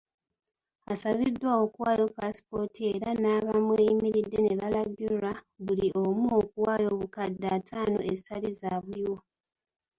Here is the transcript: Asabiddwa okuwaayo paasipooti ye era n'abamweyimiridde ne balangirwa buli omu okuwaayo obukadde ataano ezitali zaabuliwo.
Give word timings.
Asabiddwa 0.93 1.49
okuwaayo 1.63 2.05
paasipooti 2.15 2.79
ye 2.85 2.91
era 2.97 3.09
n'abamweyimiridde 3.21 4.39
ne 4.41 4.53
balangirwa 4.59 5.31
buli 5.65 5.87
omu 6.03 6.27
okuwaayo 6.39 6.87
obukadde 6.93 7.47
ataano 7.57 7.97
ezitali 8.11 8.49
zaabuliwo. 8.59 9.17